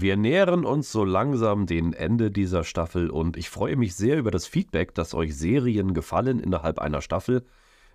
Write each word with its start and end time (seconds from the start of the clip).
Wir 0.00 0.16
nähern 0.16 0.64
uns 0.64 0.92
so 0.92 1.04
langsam 1.04 1.66
dem 1.66 1.92
Ende 1.92 2.30
dieser 2.30 2.62
Staffel 2.62 3.10
und 3.10 3.36
ich 3.36 3.50
freue 3.50 3.74
mich 3.74 3.96
sehr 3.96 4.16
über 4.16 4.30
das 4.30 4.46
Feedback, 4.46 4.94
dass 4.94 5.12
euch 5.12 5.36
Serien 5.36 5.92
gefallen 5.92 6.38
innerhalb 6.38 6.78
einer 6.78 7.02
Staffel. 7.02 7.44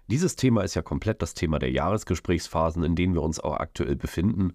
Dieses 0.07 0.35
Thema 0.35 0.63
ist 0.63 0.75
ja 0.75 0.81
komplett 0.81 1.21
das 1.21 1.33
Thema 1.33 1.59
der 1.59 1.71
Jahresgesprächsphasen, 1.71 2.83
in 2.83 2.97
denen 2.97 3.13
wir 3.13 3.21
uns 3.21 3.39
auch 3.39 3.55
aktuell 3.55 3.95
befinden. 3.95 4.53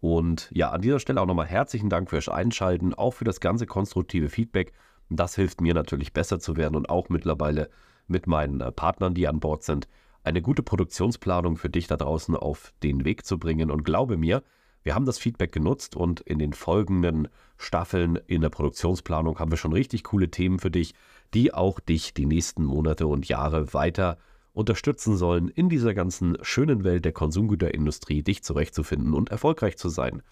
Und 0.00 0.50
ja, 0.52 0.72
an 0.72 0.82
dieser 0.82 1.00
Stelle 1.00 1.22
auch 1.22 1.26
nochmal 1.26 1.46
herzlichen 1.46 1.88
Dank 1.88 2.10
fürs 2.10 2.28
Einschalten, 2.28 2.92
auch 2.92 3.12
für 3.12 3.24
das 3.24 3.40
ganze 3.40 3.64
konstruktive 3.64 4.28
Feedback. 4.28 4.74
Das 5.08 5.36
hilft 5.36 5.62
mir 5.62 5.72
natürlich 5.72 6.12
besser 6.12 6.38
zu 6.38 6.58
werden 6.58 6.76
und 6.76 6.90
auch 6.90 7.08
mittlerweile 7.08 7.70
mit 8.08 8.26
meinen 8.26 8.60
äh, 8.60 8.72
Partnern, 8.72 9.14
die 9.14 9.26
an 9.26 9.40
Bord 9.40 9.62
sind, 9.62 9.88
eine 10.22 10.42
gute 10.42 10.62
Produktionsplanung 10.62 11.56
für 11.56 11.70
dich 11.70 11.86
da 11.86 11.96
draußen 11.96 12.36
auf 12.36 12.74
den 12.82 13.06
Weg 13.06 13.24
zu 13.24 13.38
bringen. 13.38 13.70
Und 13.70 13.84
glaube 13.84 14.18
mir, 14.18 14.42
wir 14.82 14.94
haben 14.94 15.04
das 15.04 15.18
Feedback 15.18 15.52
genutzt 15.52 15.94
und 15.94 16.20
in 16.20 16.38
den 16.38 16.52
folgenden 16.52 17.28
Staffeln 17.58 18.16
in 18.26 18.40
der 18.40 18.48
Produktionsplanung 18.48 19.38
haben 19.38 19.50
wir 19.50 19.58
schon 19.58 19.72
richtig 19.72 20.04
coole 20.04 20.30
Themen 20.30 20.58
für 20.58 20.70
dich, 20.70 20.94
die 21.34 21.52
auch 21.52 21.80
dich 21.80 22.14
die 22.14 22.26
nächsten 22.26 22.64
Monate 22.64 23.06
und 23.06 23.28
Jahre 23.28 23.74
weiter 23.74 24.18
unterstützen 24.52 25.16
sollen, 25.16 25.48
in 25.48 25.68
dieser 25.68 25.94
ganzen 25.94 26.36
schönen 26.42 26.82
Welt 26.82 27.04
der 27.04 27.12
Konsumgüterindustrie 27.12 28.22
dich 28.22 28.42
zurechtzufinden 28.42 29.14
und 29.14 29.30
erfolgreich 29.30 29.76
zu 29.76 29.88
sein. 29.88 30.22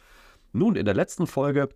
Nun, 0.53 0.77
in 0.77 0.87
der 0.87 0.95
letzten 0.95 1.27
Folge 1.27 1.69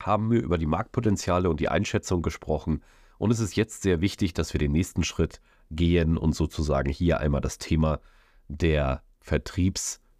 haben 0.00 0.30
wir 0.30 0.42
über 0.42 0.58
die 0.58 0.66
Marktpotenziale 0.66 1.50
und 1.50 1.60
die 1.60 1.68
Einschätzung 1.68 2.22
gesprochen 2.22 2.82
und 3.18 3.30
es 3.30 3.40
ist 3.40 3.56
jetzt 3.56 3.82
sehr 3.82 4.00
wichtig, 4.00 4.34
dass 4.34 4.52
wir 4.52 4.58
den 4.58 4.72
nächsten 4.72 5.02
Schritt 5.02 5.40
gehen 5.70 6.16
und 6.16 6.34
sozusagen 6.34 6.90
hier 6.90 7.18
einmal 7.18 7.40
das 7.40 7.58
Thema 7.58 8.00
der 8.48 9.02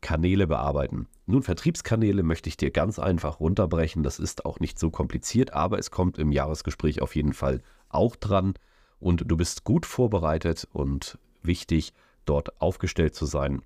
Vertriebskanäle 0.07 0.47
bearbeiten. 0.47 1.09
Nun, 1.27 1.43
Vertriebskanäle 1.43 2.23
möchte 2.23 2.49
ich 2.49 2.57
dir 2.57 2.71
ganz 2.71 3.01
einfach 3.01 3.41
runterbrechen. 3.41 4.05
Das 4.05 4.21
ist 4.21 4.45
auch 4.45 4.61
nicht 4.61 4.79
so 4.79 4.91
kompliziert, 4.91 5.53
aber 5.53 5.81
es 5.81 5.91
kommt 5.91 6.17
im 6.17 6.31
Jahresgespräch 6.31 7.03
auf 7.03 7.17
jeden 7.17 7.33
Fall 7.33 7.61
auch 7.89 8.15
dran. 8.15 8.55
Und 9.01 9.25
du 9.27 9.37
bist 9.37 9.65
gut 9.65 9.85
vorbereitet 9.85 10.69
und 10.73 11.19
wichtig, 11.43 11.93
dort 12.25 12.61
aufgestellt 12.61 13.17
zu 13.17 13.27
sein, 13.27 13.63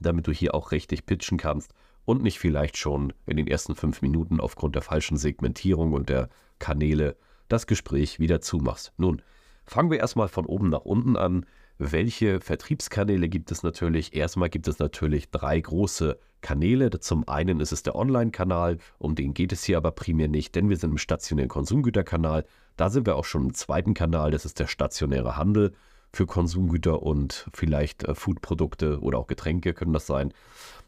damit 0.00 0.26
du 0.26 0.32
hier 0.32 0.54
auch 0.54 0.70
richtig 0.70 1.06
pitchen 1.06 1.38
kannst 1.38 1.72
und 2.04 2.22
nicht 2.22 2.38
vielleicht 2.38 2.76
schon 2.76 3.14
in 3.24 3.38
den 3.38 3.46
ersten 3.46 3.74
fünf 3.74 4.02
Minuten 4.02 4.40
aufgrund 4.40 4.74
der 4.74 4.82
falschen 4.82 5.16
Segmentierung 5.16 5.94
und 5.94 6.10
der 6.10 6.28
Kanäle 6.58 7.16
das 7.48 7.66
Gespräch 7.66 8.20
wieder 8.20 8.42
zumachst. 8.42 8.92
Nun, 8.98 9.22
fangen 9.64 9.90
wir 9.90 9.98
erstmal 9.98 10.28
von 10.28 10.44
oben 10.44 10.68
nach 10.68 10.84
unten 10.84 11.16
an. 11.16 11.46
Welche 11.78 12.40
Vertriebskanäle 12.40 13.28
gibt 13.28 13.50
es 13.50 13.64
natürlich? 13.64 14.14
Erstmal 14.14 14.48
gibt 14.48 14.68
es 14.68 14.78
natürlich 14.78 15.30
drei 15.30 15.60
große 15.60 16.18
Kanäle. 16.40 16.90
Zum 17.00 17.26
einen 17.28 17.58
ist 17.58 17.72
es 17.72 17.82
der 17.82 17.96
Online-Kanal, 17.96 18.78
um 18.98 19.16
den 19.16 19.34
geht 19.34 19.52
es 19.52 19.64
hier 19.64 19.78
aber 19.78 19.90
primär 19.90 20.28
nicht, 20.28 20.54
denn 20.54 20.68
wir 20.68 20.76
sind 20.76 20.92
im 20.92 20.98
stationären 20.98 21.48
Konsumgüterkanal. 21.48 22.44
Da 22.76 22.90
sind 22.90 23.06
wir 23.06 23.16
auch 23.16 23.24
schon 23.24 23.46
im 23.46 23.54
zweiten 23.54 23.94
Kanal, 23.94 24.30
das 24.30 24.44
ist 24.44 24.60
der 24.60 24.68
stationäre 24.68 25.36
Handel 25.36 25.72
für 26.12 26.26
Konsumgüter 26.26 27.02
und 27.02 27.48
vielleicht 27.52 28.04
äh, 28.04 28.14
Foodprodukte 28.14 29.00
oder 29.00 29.18
auch 29.18 29.26
Getränke 29.26 29.74
können 29.74 29.92
das 29.92 30.06
sein. 30.06 30.32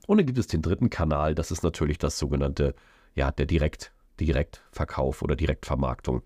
Und 0.06 0.18
dann 0.18 0.26
gibt 0.26 0.38
es 0.38 0.46
den 0.46 0.62
dritten 0.62 0.88
Kanal, 0.88 1.34
das 1.34 1.50
ist 1.50 1.64
natürlich 1.64 1.98
das 1.98 2.16
sogenannte, 2.16 2.76
ja, 3.16 3.32
der 3.32 3.46
Direkt, 3.46 3.92
Direktverkauf 4.20 5.22
oder 5.22 5.34
Direktvermarktung. 5.34 6.22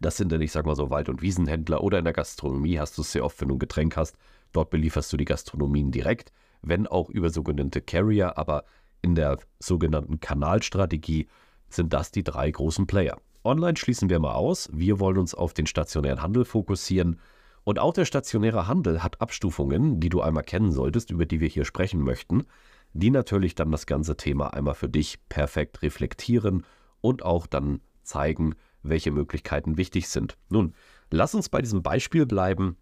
Das 0.00 0.16
sind 0.16 0.32
dann, 0.32 0.40
ich 0.40 0.50
sag 0.50 0.64
mal 0.64 0.74
so, 0.74 0.90
Wald- 0.90 1.10
und 1.10 1.20
Wiesenhändler 1.20 1.82
oder 1.82 1.98
in 1.98 2.04
der 2.04 2.14
Gastronomie 2.14 2.78
hast 2.78 2.96
du 2.96 3.02
es 3.02 3.12
sehr 3.12 3.24
oft, 3.24 3.40
wenn 3.40 3.48
du 3.48 3.56
ein 3.56 3.60
Getränk 3.60 3.96
hast. 3.96 4.16
Dort 4.52 4.70
belieferst 4.70 5.12
du 5.12 5.16
die 5.18 5.26
Gastronomien 5.26 5.92
direkt, 5.92 6.32
wenn 6.62 6.86
auch 6.86 7.10
über 7.10 7.30
sogenannte 7.30 7.82
Carrier, 7.82 8.38
aber 8.38 8.64
in 9.02 9.14
der 9.14 9.38
sogenannten 9.58 10.18
Kanalstrategie 10.20 11.28
sind 11.68 11.92
das 11.92 12.10
die 12.10 12.24
drei 12.24 12.50
großen 12.50 12.86
Player. 12.86 13.18
Online 13.44 13.76
schließen 13.76 14.08
wir 14.08 14.18
mal 14.18 14.34
aus. 14.34 14.68
Wir 14.72 15.00
wollen 15.00 15.18
uns 15.18 15.34
auf 15.34 15.54
den 15.54 15.66
stationären 15.66 16.22
Handel 16.22 16.44
fokussieren. 16.44 17.20
Und 17.64 17.78
auch 17.78 17.92
der 17.92 18.04
stationäre 18.06 18.66
Handel 18.66 19.02
hat 19.02 19.20
Abstufungen, 19.20 20.00
die 20.00 20.08
du 20.08 20.22
einmal 20.22 20.42
kennen 20.42 20.72
solltest, 20.72 21.10
über 21.10 21.26
die 21.26 21.40
wir 21.40 21.48
hier 21.48 21.64
sprechen 21.64 22.00
möchten, 22.00 22.44
die 22.92 23.10
natürlich 23.10 23.54
dann 23.54 23.70
das 23.70 23.86
ganze 23.86 24.16
Thema 24.16 24.54
einmal 24.54 24.74
für 24.74 24.88
dich 24.88 25.18
perfekt 25.28 25.82
reflektieren 25.82 26.64
und 27.00 27.22
auch 27.22 27.46
dann 27.46 27.80
zeigen, 28.02 28.56
welche 28.82 29.10
Möglichkeiten 29.10 29.76
wichtig 29.76 30.08
sind. 30.08 30.36
Nun, 30.48 30.74
lass 31.10 31.34
uns 31.34 31.48
bei 31.48 31.60
diesem 31.60 31.82
Beispiel 31.82 32.26
bleiben 32.26 32.76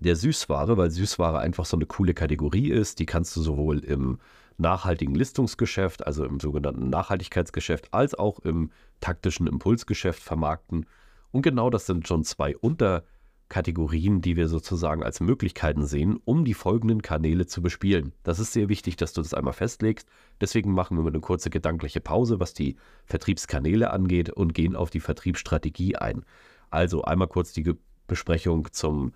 der 0.00 0.16
Süßware, 0.16 0.76
weil 0.76 0.90
Süßware 0.90 1.38
einfach 1.38 1.64
so 1.64 1.76
eine 1.76 1.86
coole 1.86 2.14
Kategorie 2.14 2.70
ist. 2.70 2.98
Die 2.98 3.06
kannst 3.06 3.36
du 3.36 3.42
sowohl 3.42 3.78
im 3.78 4.18
nachhaltigen 4.56 5.14
Listungsgeschäft, 5.14 6.06
also 6.06 6.24
im 6.24 6.40
sogenannten 6.40 6.90
Nachhaltigkeitsgeschäft, 6.90 7.92
als 7.92 8.14
auch 8.14 8.38
im 8.40 8.70
taktischen 9.00 9.46
Impulsgeschäft 9.46 10.22
vermarkten. 10.22 10.86
Und 11.30 11.42
genau 11.42 11.70
das 11.70 11.86
sind 11.86 12.06
schon 12.06 12.24
zwei 12.24 12.56
Unter- 12.56 13.04
Kategorien, 13.54 14.20
die 14.20 14.34
wir 14.34 14.48
sozusagen 14.48 15.04
als 15.04 15.20
Möglichkeiten 15.20 15.86
sehen, 15.86 16.18
um 16.24 16.44
die 16.44 16.54
folgenden 16.54 17.02
Kanäle 17.02 17.46
zu 17.46 17.62
bespielen. 17.62 18.12
Das 18.24 18.40
ist 18.40 18.52
sehr 18.52 18.68
wichtig, 18.68 18.96
dass 18.96 19.12
du 19.12 19.22
das 19.22 19.32
einmal 19.32 19.52
festlegst. 19.52 20.08
Deswegen 20.40 20.72
machen 20.72 20.96
wir 20.96 21.04
mal 21.04 21.10
eine 21.10 21.20
kurze 21.20 21.50
gedankliche 21.50 22.00
Pause, 22.00 22.40
was 22.40 22.52
die 22.52 22.74
Vertriebskanäle 23.04 23.92
angeht 23.92 24.28
und 24.28 24.54
gehen 24.54 24.74
auf 24.74 24.90
die 24.90 24.98
Vertriebsstrategie 24.98 25.94
ein. 25.94 26.24
Also 26.70 27.02
einmal 27.02 27.28
kurz 27.28 27.52
die 27.52 27.74
Besprechung 28.08 28.72
zum 28.72 29.12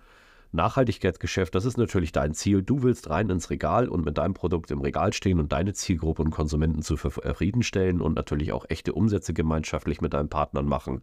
Nachhaltigkeitsgeschäft. 0.53 1.53
Das 1.53 1.65
ist 1.65 1.77
natürlich 1.77 2.13
dein 2.13 2.33
Ziel. 2.33 2.63
Du 2.63 2.81
willst 2.81 3.09
rein 3.09 3.29
ins 3.29 3.49
Regal 3.49 3.89
und 3.89 4.05
mit 4.05 4.17
deinem 4.17 4.35
Produkt 4.35 4.71
im 4.71 4.79
Regal 4.79 5.11
stehen 5.11 5.41
und 5.41 5.51
deine 5.51 5.73
Zielgruppe 5.73 6.21
und 6.21 6.31
Konsumenten 6.31 6.81
zufriedenstellen 6.81 7.99
und 7.99 8.15
natürlich 8.15 8.53
auch 8.53 8.63
echte 8.69 8.93
Umsätze 8.93 9.33
gemeinschaftlich 9.33 9.99
mit 9.99 10.13
deinen 10.13 10.29
Partnern 10.29 10.65
machen. 10.65 11.01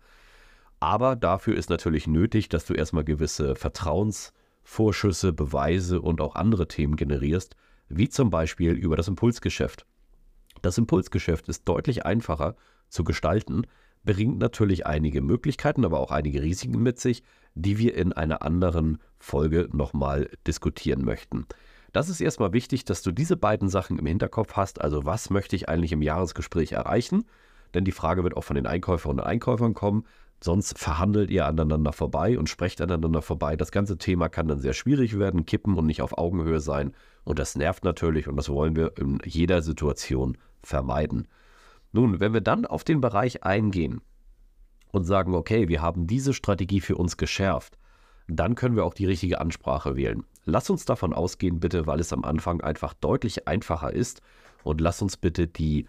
Aber 0.81 1.17
dafür 1.17 1.57
ist 1.57 1.71
natürlich 1.71 2.07
nötig, 2.07 2.49
dass 2.49 2.67
du 2.67 2.75
erstmal 2.75 3.05
gewisse 3.05 3.55
Vertrauensvorschüsse, 3.55 5.33
Beweise 5.33 6.01
und 6.01 6.21
auch 6.21 6.35
andere 6.35 6.69
Themen 6.69 6.97
generierst, 6.97 7.57
wie 7.89 8.09
zum 8.09 8.31
Beispiel 8.31 8.73
über 8.73 8.97
das 8.97 9.09
Impulsgeschäft. 9.09 9.87
Das 10.63 10.79
Impulsgeschäft 10.79 11.49
ist 11.49 11.65
deutlich 11.69 12.05
einfacher 12.05 12.57
zu 12.89 13.05
gestalten, 13.05 13.63
bringt 14.05 14.39
natürlich 14.39 14.87
einige 14.87 15.21
Möglichkeiten, 15.21 15.85
aber 15.85 16.01
auch 16.01 16.11
einige 16.11 16.43
Risiken 16.43 16.83
mit 16.83 17.01
sich, 17.01 17.23
die 17.55 17.79
wir 17.79 17.95
in 17.95 18.13
einer 18.13 18.43
anderen 18.43 18.99
Folge 19.19 19.69
nochmal 19.73 20.31
diskutieren 20.47 21.05
möchten. 21.05 21.47
Das 21.93 22.09
ist 22.09 22.21
erstmal 22.21 22.53
wichtig, 22.53 22.85
dass 22.85 23.03
du 23.03 23.11
diese 23.11 23.37
beiden 23.37 23.69
Sachen 23.69 23.99
im 23.99 24.07
Hinterkopf 24.07 24.53
hast. 24.55 24.81
Also 24.81 25.05
was 25.05 25.31
möchte 25.31 25.57
ich 25.57 25.69
eigentlich 25.69 25.93
im 25.93 26.03
Jahresgespräch 26.03 26.73
erreichen? 26.73 27.25
Denn 27.75 27.85
die 27.85 27.93
Frage 27.93 28.23
wird 28.23 28.37
auch 28.37 28.45
von 28.45 28.57
den 28.57 28.67
Einkäuferinnen 28.67 29.21
und 29.21 29.27
Einkäufern 29.27 29.75
kommen. 29.75 30.05
Sonst 30.43 30.79
verhandelt 30.79 31.31
ihr 31.31 31.47
aneinander 31.47 31.93
vorbei 31.93 32.39
und 32.39 32.49
sprecht 32.49 32.81
aneinander 32.81 33.23
vorbei. 33.23 33.57
Das 33.57 33.73
ganze 33.73 33.97
Thema 33.97 34.29
kann 34.29 34.49
dann 34.49 34.61
sehr 34.61 34.75
schwierig 34.75 35.19
werden, 35.19 35.47
kippen 35.47 35.77
und 35.77 35.87
nicht 35.87 36.03
auf 36.03 36.19
Augenhöhe 36.19 36.61
sein. 36.61 36.93
Und 37.25 37.39
das 37.39 37.57
nervt 37.57 37.85
natürlich 37.85 38.29
und 38.29 38.37
das 38.37 38.49
wollen 38.49 38.77
wir 38.77 38.93
in 38.99 39.19
jeder 39.25 39.63
Situation 39.63 40.37
vermeiden. 40.63 41.27
Nun, 41.93 42.21
wenn 42.21 42.35
wir 42.35 42.43
dann 42.43 42.67
auf 42.67 42.85
den 42.85 43.01
Bereich 43.01 43.45
eingehen 43.45 44.03
und 44.93 45.05
sagen, 45.05 45.35
okay, 45.35 45.69
wir 45.69 45.81
haben 45.81 46.07
diese 46.07 46.35
Strategie 46.35 46.81
für 46.81 46.97
uns 46.97 47.17
geschärft, 47.17 47.79
dann 48.29 48.55
können 48.55 48.77
wir 48.77 48.85
auch 48.85 48.95
die 48.95 49.07
richtige 49.07 49.41
Ansprache 49.41 49.97
wählen. 49.97 50.25
Lass 50.45 50.69
uns 50.71 50.85
davon 50.85 51.13
ausgehen, 51.13 51.61
bitte, 51.61 51.87
weil 51.87 52.01
es 52.01 52.13
am 52.13 52.25
Anfang 52.25 52.61
einfach 52.61 52.95
deutlich 52.95 53.49
einfacher 53.49 53.93
ist. 53.93 54.21
Und 54.63 54.81
lass 54.81 55.01
uns 55.01 55.17
bitte 55.17 55.47
die 55.47 55.87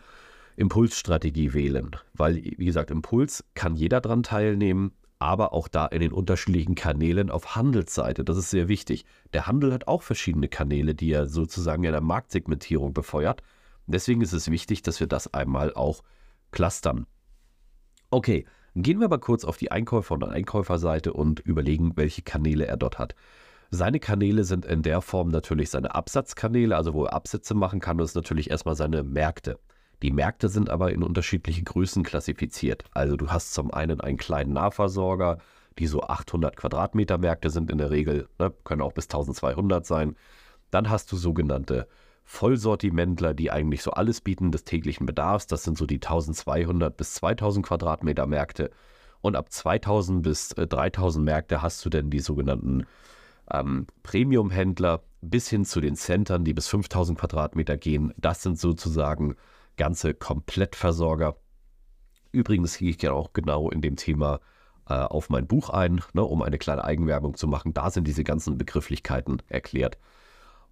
Impulsstrategie 0.58 1.54
wählen. 1.54 1.96
Weil, 2.14 2.36
wie 2.36 2.66
gesagt, 2.66 2.92
Impuls 2.92 3.46
kann 3.54 3.76
jeder 3.76 4.02
dran 4.02 4.24
teilnehmen, 4.24 4.92
aber 5.20 5.54
auch 5.54 5.68
da 5.68 5.86
in 5.86 6.02
den 6.02 6.12
unterschiedlichen 6.12 6.76
Kanälen 6.76 7.30
auf 7.30 7.56
Handelsseite. 7.56 8.24
Das 8.24 8.38
ist 8.38 8.50
sehr 8.50 8.68
wichtig. 8.68 9.06
Der 9.34 9.48
Handel 9.48 9.72
hat 9.72 9.88
auch 9.88 10.02
verschiedene 10.02 10.48
Kanäle, 10.48 10.94
die 10.96 11.12
er 11.12 11.28
sozusagen 11.28 11.84
in 11.84 11.92
der 11.92 12.02
Marktsegmentierung 12.02 12.94
befeuert. 12.94 13.42
Deswegen 13.86 14.22
ist 14.22 14.34
es 14.34 14.52
wichtig, 14.52 14.82
dass 14.82 15.00
wir 15.00 15.08
das 15.08 15.34
einmal 15.34 15.74
auch 15.74 16.04
clustern. 16.52 17.06
Okay, 18.10 18.46
gehen 18.76 19.00
wir 19.00 19.06
aber 19.06 19.20
kurz 19.20 19.46
auf 19.46 19.58
die 19.58 19.72
Einkäufer- 19.72 20.16
und 20.16 20.24
Einkäuferseite 20.24 21.14
und 21.14 21.40
überlegen, 21.40 21.94
welche 21.96 22.22
Kanäle 22.22 22.66
er 22.66 22.78
dort 22.78 23.00
hat. 23.00 23.16
Seine 23.70 24.00
Kanäle 24.00 24.44
sind 24.44 24.66
in 24.66 24.82
der 24.82 25.02
Form 25.02 25.30
natürlich 25.30 25.70
seine 25.70 25.94
Absatzkanäle, 25.94 26.76
also 26.76 26.94
wo 26.94 27.06
er 27.06 27.14
Absätze 27.14 27.54
machen 27.54 27.80
kann, 27.80 27.98
und 28.00 28.06
ist 28.06 28.16
natürlich 28.16 28.50
erstmal 28.50 28.76
seine 28.76 29.04
Märkte. 29.04 29.60
Die 30.04 30.12
Märkte 30.12 30.50
sind 30.50 30.70
aber 30.70 30.92
in 30.92 31.04
unterschiedliche 31.04 31.64
Größen 31.64 32.04
klassifiziert. 32.04 32.84
Also 32.92 33.18
du 33.18 33.30
hast 33.30 33.54
zum 33.54 33.74
einen 33.74 34.00
einen 34.00 34.18
kleinen 34.18 34.54
Nahversorger, 34.54 35.40
die 35.80 35.88
so 35.88 36.02
800 36.02 36.56
Quadratmeter 36.56 37.18
Märkte 37.18 37.50
sind 37.50 37.72
in 37.72 37.78
der 37.78 37.92
Regel, 37.92 38.28
ne, 38.40 38.54
können 38.64 38.82
auch 38.82 38.94
bis 38.94 39.06
1200 39.06 39.86
sein. 39.86 40.16
Dann 40.72 40.90
hast 40.90 41.12
du 41.12 41.16
sogenannte 41.16 41.88
Vollsortimentler, 42.26 43.34
die 43.34 43.52
eigentlich 43.52 43.82
so 43.82 43.92
alles 43.92 44.22
bieten 44.22 44.52
des 44.52 44.66
täglichen 44.66 45.06
Bedarfs. 45.06 45.48
Das 45.48 45.64
sind 45.64 45.78
so 45.78 45.86
die 45.86 45.96
1200 45.96 46.96
bis 46.96 47.14
2000 47.16 47.66
Quadratmeter 47.66 48.28
Märkte. 48.28 48.70
Und 49.22 49.36
ab 49.36 49.52
2000 49.52 50.22
bis 50.22 50.50
3000 50.50 51.22
äh, 51.22 51.26
Märkte 51.26 51.62
hast 51.62 51.86
du 51.86 51.90
dann 51.90 52.10
die 52.10 52.20
sogenannten 52.20 52.86
ähm, 53.52 53.88
Premium-Händler 54.04 55.04
bis 55.22 55.50
hin 55.50 55.66
zu 55.66 55.80
den 55.80 55.96
Centern, 55.96 56.44
die 56.44 56.54
bis 56.54 56.68
5000 56.68 57.18
Quadratmeter 57.18 57.78
gehen. 57.78 58.14
Das 58.18 58.44
sind 58.44 58.60
sozusagen 58.60 59.36
ganze 59.78 60.14
Komplettversorger. 60.14 61.38
Übrigens 62.32 62.78
gehe 62.78 62.90
ich 62.90 63.02
ja 63.02 63.14
auch 63.14 63.34
genau 63.34 63.70
in 63.70 63.82
dem 63.82 63.96
Thema 63.96 64.40
äh, 64.90 64.94
auf 64.94 65.30
mein 65.30 65.48
Buch 65.48 65.70
ein, 65.70 66.02
ne, 66.14 66.24
um 66.24 66.42
eine 66.42 66.58
kleine 66.58 66.84
Eigenwerbung 66.84 67.36
zu 67.36 67.48
machen. 67.48 67.74
Da 67.74 67.90
sind 67.90 68.08
diese 68.08 68.24
ganzen 68.24 68.58
Begrifflichkeiten 68.58 69.42
erklärt. 69.48 69.98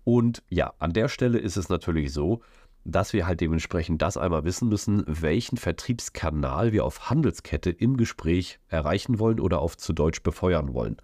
Und 0.04 0.44
ja, 0.50 0.74
an 0.80 0.94
der 0.94 1.08
Stelle 1.08 1.40
ist 1.40 1.58
es 1.58 1.70
natürlich 1.70 2.14
so, 2.14 2.42
dass 2.84 3.14
wir 3.14 3.26
halt 3.26 3.42
dementsprechend 3.42 4.02
das 4.02 4.16
einmal 4.16 4.46
wissen 4.46 4.70
müssen, 4.70 5.04
welchen 5.08 5.58
Vertriebskanal 5.58 6.72
wir 6.72 6.86
auf 6.86 7.10
Handelskette 7.10 7.72
im 7.72 7.98
Gespräch 7.98 8.60
erreichen 8.68 9.18
wollen 9.18 9.40
oder 9.40 9.60
auf 9.60 9.76
zu 9.76 9.92
Deutsch 9.92 10.22
befeuern 10.22 10.74
wollen. 10.74 10.98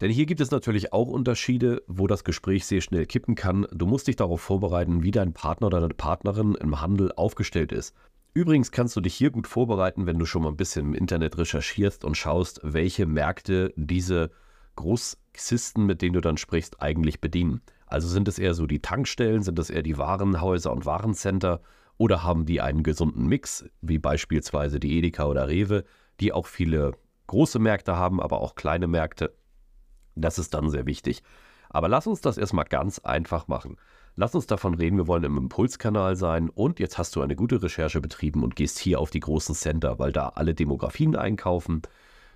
Denn 0.00 0.10
hier 0.12 0.26
gibt 0.26 0.40
es 0.40 0.52
natürlich 0.52 0.92
auch 0.92 1.08
Unterschiede, 1.08 1.82
wo 1.88 2.06
das 2.06 2.22
Gespräch 2.22 2.66
sehr 2.66 2.80
schnell 2.80 3.04
kippen 3.06 3.34
kann. 3.34 3.66
Du 3.72 3.84
musst 3.86 4.06
dich 4.06 4.14
darauf 4.14 4.40
vorbereiten, 4.40 5.02
wie 5.02 5.10
dein 5.10 5.32
Partner 5.32 5.66
oder 5.66 5.80
deine 5.80 5.94
Partnerin 5.94 6.54
im 6.54 6.80
Handel 6.80 7.10
aufgestellt 7.12 7.72
ist. 7.72 7.94
Übrigens 8.32 8.70
kannst 8.70 8.94
du 8.94 9.00
dich 9.00 9.14
hier 9.14 9.30
gut 9.30 9.48
vorbereiten, 9.48 10.06
wenn 10.06 10.18
du 10.18 10.24
schon 10.24 10.42
mal 10.42 10.50
ein 10.50 10.56
bisschen 10.56 10.86
im 10.86 10.94
Internet 10.94 11.36
recherchierst 11.38 12.04
und 12.04 12.16
schaust, 12.16 12.60
welche 12.62 13.06
Märkte 13.06 13.72
diese 13.74 14.30
Großxisten, 14.76 15.84
mit 15.84 16.02
denen 16.02 16.12
du 16.12 16.20
dann 16.20 16.36
sprichst, 16.36 16.80
eigentlich 16.80 17.20
bedienen. 17.20 17.62
Also 17.86 18.06
sind 18.06 18.28
es 18.28 18.38
eher 18.38 18.54
so 18.54 18.68
die 18.68 18.80
Tankstellen, 18.80 19.42
sind 19.42 19.58
es 19.58 19.70
eher 19.70 19.82
die 19.82 19.98
Warenhäuser 19.98 20.70
und 20.70 20.86
Warencenter 20.86 21.60
oder 21.96 22.22
haben 22.22 22.46
die 22.46 22.60
einen 22.60 22.84
gesunden 22.84 23.26
Mix, 23.26 23.64
wie 23.80 23.98
beispielsweise 23.98 24.78
die 24.78 24.96
Edeka 24.98 25.24
oder 25.26 25.48
Rewe, 25.48 25.82
die 26.20 26.32
auch 26.32 26.46
viele 26.46 26.92
große 27.26 27.58
Märkte 27.58 27.96
haben, 27.96 28.20
aber 28.20 28.40
auch 28.40 28.54
kleine 28.54 28.86
Märkte. 28.86 29.34
Das 30.20 30.38
ist 30.38 30.54
dann 30.54 30.70
sehr 30.70 30.86
wichtig. 30.86 31.22
Aber 31.70 31.88
lass 31.88 32.06
uns 32.06 32.20
das 32.20 32.38
erstmal 32.38 32.64
ganz 32.64 32.98
einfach 33.00 33.48
machen. 33.48 33.76
Lass 34.16 34.34
uns 34.34 34.46
davon 34.46 34.74
reden, 34.74 34.96
wir 34.96 35.06
wollen 35.06 35.24
im 35.24 35.36
Impulskanal 35.36 36.16
sein 36.16 36.50
und 36.50 36.80
jetzt 36.80 36.98
hast 36.98 37.14
du 37.14 37.22
eine 37.22 37.36
gute 37.36 37.62
Recherche 37.62 38.00
betrieben 38.00 38.42
und 38.42 38.56
gehst 38.56 38.78
hier 38.78 38.98
auf 38.98 39.10
die 39.10 39.20
großen 39.20 39.54
Center, 39.54 39.98
weil 39.98 40.10
da 40.10 40.30
alle 40.30 40.54
Demografien 40.54 41.14
einkaufen. 41.14 41.82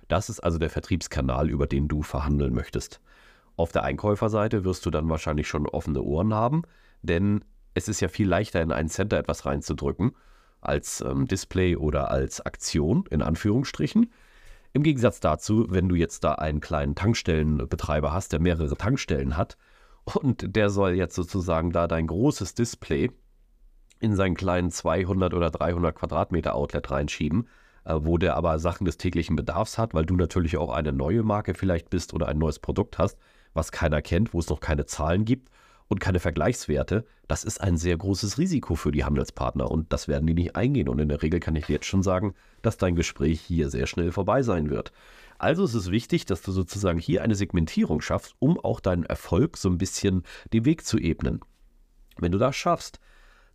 Das 0.07 0.29
ist 0.29 0.39
also 0.39 0.59
der 0.59 0.69
Vertriebskanal, 0.69 1.49
über 1.49 1.67
den 1.67 1.87
du 1.87 2.01
verhandeln 2.01 2.53
möchtest. 2.53 3.01
Auf 3.57 3.71
der 3.71 3.83
Einkäuferseite 3.83 4.63
wirst 4.63 4.85
du 4.85 4.91
dann 4.91 5.09
wahrscheinlich 5.09 5.47
schon 5.47 5.67
offene 5.67 6.01
Ohren 6.01 6.33
haben, 6.33 6.63
denn 7.01 7.43
es 7.73 7.87
ist 7.87 7.99
ja 7.99 8.07
viel 8.07 8.27
leichter, 8.27 8.61
in 8.61 8.71
einen 8.71 8.89
Center 8.89 9.17
etwas 9.17 9.45
reinzudrücken, 9.45 10.15
als 10.61 11.01
ähm, 11.01 11.27
Display 11.27 11.75
oder 11.75 12.11
als 12.11 12.39
Aktion, 12.45 13.05
in 13.09 13.21
Anführungsstrichen. 13.21 14.11
Im 14.73 14.81
Gegensatz 14.81 15.19
dazu, 15.19 15.67
wenn 15.69 15.87
du 15.87 15.95
jetzt 15.95 16.23
da 16.23 16.33
einen 16.33 16.59
kleinen 16.59 16.95
Tankstellenbetreiber 16.95 18.11
hast, 18.11 18.33
der 18.33 18.39
mehrere 18.39 18.75
Tankstellen 18.75 19.37
hat 19.37 19.55
und 20.03 20.55
der 20.55 20.71
soll 20.71 20.93
jetzt 20.93 21.15
sozusagen 21.15 21.71
da 21.71 21.87
dein 21.87 22.07
großes 22.07 22.55
Display 22.55 23.11
in 23.99 24.15
seinen 24.15 24.35
kleinen 24.35 24.71
200 24.71 25.35
oder 25.35 25.51
300 25.51 25.95
Quadratmeter 25.95 26.55
Outlet 26.55 26.89
reinschieben, 26.89 27.47
äh, 27.85 27.95
wo 27.99 28.17
der 28.17 28.35
aber 28.35 28.57
Sachen 28.57 28.85
des 28.85 28.97
täglichen 28.97 29.35
Bedarfs 29.35 29.77
hat, 29.77 29.93
weil 29.93 30.07
du 30.07 30.15
natürlich 30.15 30.57
auch 30.57 30.73
eine 30.73 30.91
neue 30.91 31.21
Marke 31.21 31.53
vielleicht 31.53 31.91
bist 31.91 32.13
oder 32.13 32.27
ein 32.27 32.39
neues 32.39 32.57
Produkt 32.57 32.97
hast, 32.97 33.19
was 33.53 33.71
keiner 33.71 34.01
kennt, 34.01 34.33
wo 34.33 34.39
es 34.39 34.49
noch 34.49 34.59
keine 34.59 34.85
Zahlen 34.87 35.23
gibt 35.23 35.49
und 35.93 35.99
keine 35.99 36.19
Vergleichswerte, 36.19 37.05
das 37.27 37.43
ist 37.43 37.61
ein 37.61 37.77
sehr 37.77 37.95
großes 37.95 38.39
Risiko 38.39 38.75
für 38.75 38.91
die 38.91 39.05
Handelspartner 39.05 39.69
und 39.69 39.93
das 39.93 40.07
werden 40.07 40.25
die 40.25 40.33
nicht 40.33 40.55
eingehen. 40.55 40.89
Und 40.89 40.99
in 40.99 41.07
der 41.07 41.21
Regel 41.21 41.39
kann 41.39 41.55
ich 41.55 41.67
dir 41.67 41.73
jetzt 41.73 41.85
schon 41.85 42.01
sagen, 42.01 42.33
dass 42.63 42.77
dein 42.77 42.95
Gespräch 42.95 43.39
hier 43.39 43.69
sehr 43.69 43.85
schnell 43.85 44.11
vorbei 44.11 44.41
sein 44.41 44.71
wird. 44.71 44.91
Also 45.37 45.63
ist 45.63 45.75
es 45.75 45.91
wichtig, 45.91 46.25
dass 46.25 46.41
du 46.41 46.51
sozusagen 46.51 46.97
hier 46.97 47.21
eine 47.21 47.35
Segmentierung 47.35 48.01
schaffst, 48.01 48.35
um 48.39 48.59
auch 48.59 48.79
deinen 48.79 49.03
Erfolg 49.03 49.55
so 49.55 49.69
ein 49.69 49.77
bisschen 49.77 50.23
den 50.51 50.65
Weg 50.65 50.83
zu 50.83 50.97
ebnen. 50.97 51.41
Wenn 52.17 52.31
du 52.31 52.39
das 52.39 52.55
schaffst, 52.55 52.99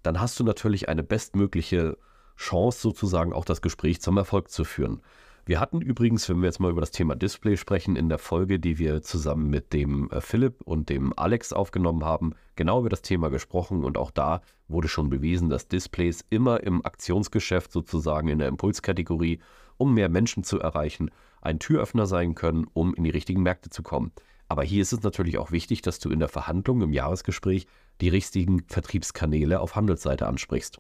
dann 0.03 0.21
hast 0.21 0.39
du 0.39 0.45
natürlich 0.45 0.89
eine 0.89 1.03
bestmögliche 1.03 1.99
Chance, 2.37 2.81
sozusagen 2.81 3.33
auch 3.33 3.45
das 3.45 3.63
Gespräch 3.63 4.01
zum 4.01 4.17
Erfolg 4.17 4.49
zu 4.49 4.63
führen. 4.63 5.03
Wir 5.49 5.61
hatten 5.61 5.81
übrigens, 5.81 6.29
wenn 6.29 6.41
wir 6.41 6.45
jetzt 6.45 6.61
mal 6.61 6.71
über 6.71 6.83
das 6.83 6.91
Thema 6.91 7.17
Display 7.17 7.57
sprechen, 7.57 7.97
in 7.97 8.11
der 8.11 8.19
Folge, 8.19 8.61
die 8.61 8.77
wir 8.77 9.01
zusammen 9.01 9.49
mit 9.49 9.73
dem 9.73 10.11
äh, 10.11 10.21
Philipp 10.21 10.61
und 10.61 10.91
dem 10.91 11.19
Alex 11.19 11.55
aufgenommen 11.55 12.05
haben, 12.05 12.35
genau 12.55 12.81
über 12.81 12.91
das 12.91 13.01
Thema 13.01 13.31
gesprochen 13.31 13.83
und 13.83 13.97
auch 13.97 14.11
da 14.11 14.43
wurde 14.69 14.89
schon 14.89 15.09
bewiesen, 15.09 15.49
dass 15.49 15.67
Displays 15.67 16.23
immer 16.29 16.63
im 16.63 16.85
Aktionsgeschäft 16.85 17.73
sozusagen 17.73 18.29
in 18.29 18.41
der 18.41 18.49
Impulskategorie, 18.49 19.39
um 19.79 19.95
mehr 19.95 20.11
Menschen 20.11 20.45
zu 20.45 20.61
erreichen, 20.61 21.11
ein 21.41 21.59
Türöffner 21.59 22.05
sein 22.05 22.35
können, 22.35 22.67
um 22.75 22.95
in 22.95 23.05
die 23.05 23.09
richtigen 23.09 23.43
Märkte 23.43 23.71
zu 23.71 23.83
kommen. 23.83 24.13
Aber 24.49 24.65
hier 24.65 24.83
ist 24.83 24.93
es 24.93 25.03
natürlich 25.03 25.39
auch 25.39 25.51
wichtig, 25.51 25.81
dass 25.81 25.99
du 25.99 26.11
in 26.11 26.19
der 26.19 26.29
Verhandlung, 26.29 26.83
im 26.83 26.93
Jahresgespräch, 26.93 27.67
die 28.03 28.11
richtigen 28.11 28.65
Vertriebskanäle 28.67 29.61
auf 29.61 29.77
Handelsseite 29.77 30.27
ansprichst. 30.27 30.79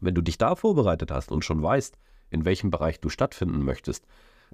Wenn 0.00 0.16
du 0.16 0.22
dich 0.22 0.38
da 0.38 0.56
vorbereitet 0.56 1.12
hast 1.12 1.30
und 1.30 1.44
schon 1.44 1.62
weißt, 1.62 1.96
in 2.30 2.44
welchem 2.44 2.70
Bereich 2.70 3.00
du 3.00 3.08
stattfinden 3.08 3.64
möchtest, 3.64 4.06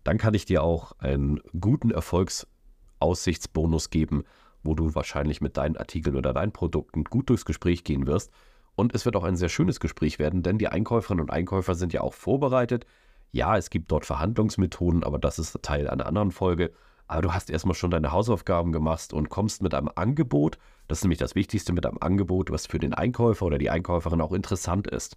dann 0.05 0.19
kann 0.19 0.35
ich 0.35 0.45
dir 0.45 0.63
auch 0.63 0.93
einen 0.99 1.41
guten 1.59 1.91
Erfolgsaussichtsbonus 1.91 3.91
geben, 3.91 4.25
wo 4.63 4.75
du 4.75 4.95
wahrscheinlich 4.95 5.41
mit 5.41 5.57
deinen 5.57 5.77
Artikeln 5.77 6.17
oder 6.17 6.33
deinen 6.33 6.53
Produkten 6.53 7.05
gut 7.05 7.31
durchs 7.31 7.45
Gespräch 7.45 7.85
gehen 7.85 8.07
wirst. 8.07 8.31
Und 8.75 8.95
es 8.95 9.05
wird 9.05 9.17
auch 9.17 9.25
ein 9.25 9.37
sehr 9.37 9.49
schönes 9.49 9.81
Gespräch 9.81 10.19
werden, 10.19 10.43
denn 10.43 10.59
die 10.59 10.69
Einkäuferinnen 10.69 11.23
und 11.23 11.31
Einkäufer 11.31 11.75
sind 11.75 11.93
ja 11.93 12.01
auch 12.01 12.15
vorbereitet. 12.15 12.87
Ja, 13.31 13.57
es 13.57 13.71
gibt 13.71 13.91
dort 13.91 14.07
Verhandlungsmethoden, 14.07 15.05
aber 15.05 15.19
das 15.19 15.39
ist 15.39 15.63
Teil 15.63 15.89
einer 15.89 16.07
anderen 16.07 16.31
Folge. 16.31 16.73
Aber 17.07 17.23
du 17.23 17.35
hast 17.35 17.51
erstmal 17.51 17.75
schon 17.75 17.91
deine 17.91 18.13
Hausaufgaben 18.13 18.73
gemacht 18.73 19.13
und 19.13 19.29
kommst 19.29 19.63
mit 19.63 19.75
einem 19.75 19.91
Angebot, 19.95 20.59
das 20.89 20.99
ist 20.99 21.05
nämlich 21.05 21.19
das 21.19 21.35
Wichtigste, 21.35 21.73
mit 21.73 21.85
einem 21.85 21.99
Angebot, 22.01 22.51
was 22.51 22.67
für 22.67 22.79
den 22.79 22.95
Einkäufer 22.95 23.47
oder 23.47 23.59
die 23.59 23.71
Einkäuferin 23.71 24.21
auch 24.21 24.33
interessant 24.33 24.87
ist. 24.87 25.17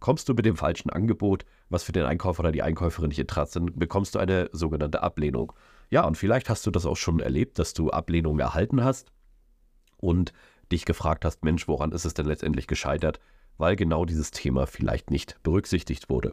Kommst 0.00 0.28
du 0.28 0.34
mit 0.34 0.46
dem 0.46 0.56
falschen 0.56 0.90
Angebot, 0.90 1.44
was 1.68 1.82
für 1.82 1.92
den 1.92 2.04
Einkäufer 2.04 2.40
oder 2.40 2.52
die 2.52 2.62
Einkäuferin 2.62 3.08
nicht 3.08 3.18
interessant 3.18 3.70
ist, 3.70 3.78
bekommst 3.78 4.14
du 4.14 4.18
eine 4.18 4.48
sogenannte 4.52 5.02
Ablehnung. 5.02 5.52
Ja, 5.90 6.04
und 6.04 6.16
vielleicht 6.16 6.48
hast 6.48 6.66
du 6.66 6.70
das 6.70 6.86
auch 6.86 6.96
schon 6.96 7.20
erlebt, 7.20 7.58
dass 7.58 7.74
du 7.74 7.90
Ablehnungen 7.90 8.40
erhalten 8.40 8.82
hast 8.82 9.12
und 9.98 10.32
dich 10.72 10.84
gefragt 10.84 11.24
hast, 11.24 11.44
Mensch, 11.44 11.68
woran 11.68 11.92
ist 11.92 12.04
es 12.04 12.14
denn 12.14 12.26
letztendlich 12.26 12.66
gescheitert, 12.66 13.20
weil 13.58 13.76
genau 13.76 14.04
dieses 14.04 14.30
Thema 14.30 14.66
vielleicht 14.66 15.10
nicht 15.10 15.36
berücksichtigt 15.42 16.08
wurde. 16.08 16.32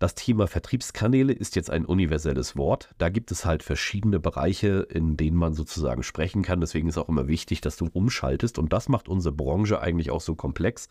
Das 0.00 0.14
Thema 0.14 0.46
Vertriebskanäle 0.46 1.32
ist 1.32 1.56
jetzt 1.56 1.70
ein 1.70 1.86
universelles 1.86 2.56
Wort. 2.56 2.90
Da 2.98 3.08
gibt 3.08 3.30
es 3.30 3.46
halt 3.46 3.62
verschiedene 3.62 4.20
Bereiche, 4.20 4.86
in 4.90 5.16
denen 5.16 5.36
man 5.36 5.54
sozusagen 5.54 6.02
sprechen 6.02 6.42
kann. 6.42 6.60
Deswegen 6.60 6.88
ist 6.88 6.98
auch 6.98 7.08
immer 7.08 7.28
wichtig, 7.28 7.60
dass 7.62 7.76
du 7.76 7.88
umschaltest. 7.90 8.58
Und 8.58 8.72
das 8.72 8.88
macht 8.88 9.08
unsere 9.08 9.34
Branche 9.34 9.80
eigentlich 9.80 10.10
auch 10.10 10.20
so 10.20 10.34
komplex, 10.34 10.90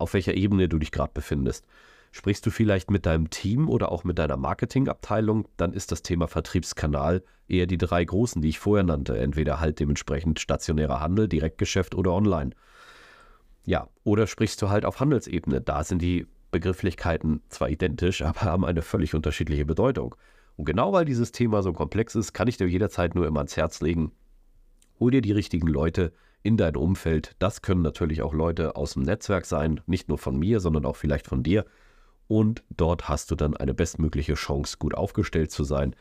auf 0.00 0.14
welcher 0.14 0.34
Ebene 0.34 0.68
du 0.68 0.78
dich 0.78 0.92
gerade 0.92 1.12
befindest. 1.12 1.64
Sprichst 2.12 2.44
du 2.44 2.50
vielleicht 2.50 2.90
mit 2.90 3.06
deinem 3.06 3.30
Team 3.30 3.68
oder 3.68 3.92
auch 3.92 4.02
mit 4.02 4.18
deiner 4.18 4.36
Marketingabteilung, 4.36 5.46
dann 5.56 5.72
ist 5.72 5.92
das 5.92 6.02
Thema 6.02 6.26
Vertriebskanal 6.26 7.22
eher 7.46 7.66
die 7.66 7.78
drei 7.78 8.04
großen, 8.04 8.42
die 8.42 8.48
ich 8.48 8.58
vorher 8.58 8.84
nannte. 8.84 9.16
Entweder 9.16 9.60
halt 9.60 9.78
dementsprechend 9.78 10.40
stationärer 10.40 11.00
Handel, 11.00 11.28
Direktgeschäft 11.28 11.94
oder 11.94 12.12
online. 12.12 12.50
Ja, 13.64 13.88
oder 14.02 14.26
sprichst 14.26 14.60
du 14.62 14.70
halt 14.70 14.84
auf 14.84 14.98
Handelsebene. 14.98 15.60
Da 15.60 15.84
sind 15.84 16.02
die 16.02 16.26
Begrifflichkeiten 16.50 17.42
zwar 17.48 17.68
identisch, 17.70 18.22
aber 18.22 18.40
haben 18.40 18.64
eine 18.64 18.82
völlig 18.82 19.14
unterschiedliche 19.14 19.64
Bedeutung. 19.64 20.16
Und 20.56 20.64
genau 20.64 20.92
weil 20.92 21.04
dieses 21.04 21.30
Thema 21.30 21.62
so 21.62 21.72
komplex 21.72 22.16
ist, 22.16 22.32
kann 22.32 22.48
ich 22.48 22.56
dir 22.56 22.66
jederzeit 22.66 23.14
nur 23.14 23.26
immer 23.26 23.40
ans 23.40 23.56
Herz 23.56 23.80
legen, 23.80 24.12
hol 24.98 25.10
dir 25.10 25.22
die 25.22 25.32
richtigen 25.32 25.68
Leute, 25.68 26.12
in 26.42 26.56
dein 26.56 26.76
Umfeld. 26.76 27.34
Das 27.38 27.62
können 27.62 27.82
natürlich 27.82 28.22
auch 28.22 28.32
Leute 28.32 28.76
aus 28.76 28.94
dem 28.94 29.02
Netzwerk 29.02 29.44
sein, 29.44 29.80
nicht 29.86 30.08
nur 30.08 30.18
von 30.18 30.38
mir, 30.38 30.60
sondern 30.60 30.84
auch 30.86 30.96
vielleicht 30.96 31.26
von 31.26 31.42
dir. 31.42 31.64
Und 32.28 32.62
dort 32.70 33.08
hast 33.08 33.30
du 33.30 33.34
dann 33.34 33.56
eine 33.56 33.74
bestmögliche 33.74 34.34
Chance, 34.34 34.76
gut 34.78 34.94
aufgestellt 34.94 35.50
zu 35.50 35.64
sein. 35.64 35.96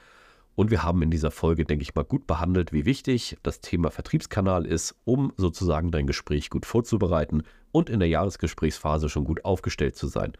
Und 0.55 0.71
wir 0.71 0.83
haben 0.83 1.01
in 1.01 1.09
dieser 1.09 1.31
Folge, 1.31 1.65
denke 1.65 1.83
ich 1.83 1.95
mal, 1.95 2.03
gut 2.03 2.27
behandelt, 2.27 2.73
wie 2.73 2.85
wichtig 2.85 3.37
das 3.43 3.61
Thema 3.61 3.91
Vertriebskanal 3.91 4.65
ist, 4.65 4.95
um 5.05 5.31
sozusagen 5.37 5.89
dein 5.89 6.05
Gespräch 6.05 6.49
gut 6.49 6.65
vorzubereiten 6.65 7.43
und 7.71 7.89
in 7.89 7.99
der 7.99 8.09
Jahresgesprächsphase 8.09 9.09
schon 9.09 9.23
gut 9.23 9.45
aufgestellt 9.45 9.95
zu 9.95 10.07
sein. 10.07 10.33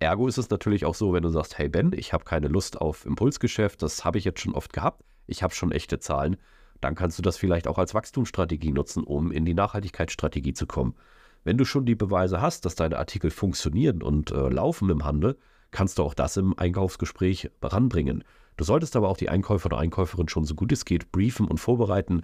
Ergo 0.00 0.28
ist 0.28 0.38
es 0.38 0.50
natürlich 0.50 0.84
auch 0.84 0.94
so, 0.94 1.12
wenn 1.12 1.22
du 1.22 1.30
sagst, 1.30 1.56
hey 1.56 1.68
Ben, 1.68 1.92
ich 1.94 2.12
habe 2.12 2.24
keine 2.24 2.48
Lust 2.48 2.80
auf 2.80 3.06
Impulsgeschäft, 3.06 3.82
das 3.82 4.04
habe 4.04 4.18
ich 4.18 4.24
jetzt 4.24 4.40
schon 4.40 4.54
oft 4.54 4.72
gehabt, 4.72 5.02
ich 5.26 5.42
habe 5.42 5.54
schon 5.54 5.72
echte 5.72 5.98
Zahlen, 5.98 6.36
dann 6.84 6.94
kannst 6.94 7.18
du 7.18 7.22
das 7.22 7.38
vielleicht 7.38 7.66
auch 7.66 7.78
als 7.78 7.94
Wachstumsstrategie 7.94 8.70
nutzen, 8.70 9.04
um 9.04 9.32
in 9.32 9.46
die 9.46 9.54
Nachhaltigkeitsstrategie 9.54 10.52
zu 10.52 10.66
kommen. 10.66 10.94
Wenn 11.42 11.56
du 11.56 11.64
schon 11.64 11.86
die 11.86 11.94
Beweise 11.94 12.42
hast, 12.42 12.66
dass 12.66 12.74
deine 12.74 12.98
Artikel 12.98 13.30
funktionieren 13.30 14.02
und 14.02 14.30
äh, 14.30 14.48
laufen 14.50 14.90
im 14.90 15.04
Handel, 15.04 15.38
kannst 15.70 15.98
du 15.98 16.02
auch 16.02 16.12
das 16.12 16.36
im 16.36 16.56
Einkaufsgespräch 16.58 17.50
ranbringen. 17.62 18.22
Du 18.58 18.64
solltest 18.64 18.96
aber 18.96 19.08
auch 19.08 19.16
die 19.16 19.30
Einkäufer 19.30 19.66
oder 19.66 19.78
Einkäuferin 19.78 20.28
schon 20.28 20.44
so 20.44 20.54
gut 20.54 20.72
es 20.72 20.84
geht 20.84 21.10
briefen 21.10 21.48
und 21.48 21.58
vorbereiten, 21.58 22.20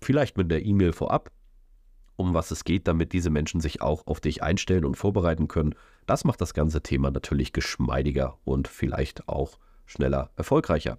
vielleicht 0.00 0.38
mit 0.38 0.48
der 0.48 0.64
E-Mail 0.64 0.92
vorab, 0.92 1.32
um 2.14 2.34
was 2.34 2.52
es 2.52 2.62
geht, 2.62 2.86
damit 2.86 3.12
diese 3.12 3.30
Menschen 3.30 3.60
sich 3.60 3.82
auch 3.82 4.06
auf 4.06 4.20
dich 4.20 4.44
einstellen 4.44 4.84
und 4.84 4.96
vorbereiten 4.96 5.48
können. 5.48 5.74
Das 6.06 6.22
macht 6.24 6.40
das 6.40 6.54
ganze 6.54 6.82
Thema 6.82 7.10
natürlich 7.10 7.52
geschmeidiger 7.52 8.38
und 8.44 8.68
vielleicht 8.68 9.28
auch 9.28 9.58
schneller 9.86 10.30
erfolgreicher. 10.36 10.98